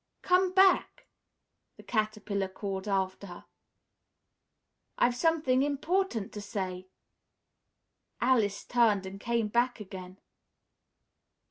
"Come 0.23 0.51
back!" 0.53 1.05
the 1.77 1.83
Caterpillar 1.83 2.47
called 2.47 2.87
after 2.87 3.27
her. 3.27 3.45
"I've 4.97 5.15
something 5.15 5.61
important 5.61 6.33
to 6.33 6.41
say!" 6.41 6.87
Alice 8.19 8.65
turned 8.65 9.05
and 9.05 9.19
came 9.19 9.47
back 9.47 9.79
again. 9.79 10.19